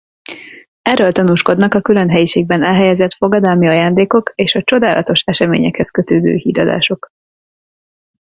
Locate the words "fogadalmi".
3.13-3.67